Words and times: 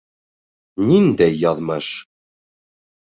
Ниндәй 0.87 1.37
яҙмыш? 1.41 1.91